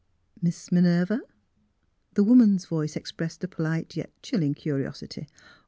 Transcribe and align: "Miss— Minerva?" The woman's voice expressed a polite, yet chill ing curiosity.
"Miss— 0.41 0.71
Minerva?" 0.71 1.21
The 2.15 2.23
woman's 2.23 2.65
voice 2.65 2.95
expressed 2.95 3.43
a 3.43 3.47
polite, 3.47 3.95
yet 3.95 4.11
chill 4.23 4.41
ing 4.41 4.55
curiosity. 4.55 5.27